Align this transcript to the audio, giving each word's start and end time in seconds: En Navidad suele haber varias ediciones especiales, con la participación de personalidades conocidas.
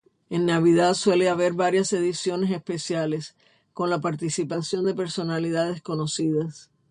En 0.31 0.47
Navidad 0.47 0.95
suele 0.95 1.29
haber 1.29 1.53
varias 1.53 1.93
ediciones 1.93 2.49
especiales, 2.49 3.35
con 3.71 3.91
la 3.91 4.01
participación 4.01 4.83
de 4.83 4.95
personalidades 4.95 5.83
conocidas. 5.83 6.71